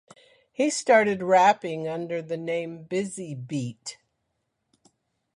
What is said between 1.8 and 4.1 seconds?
under the name Busy Beat.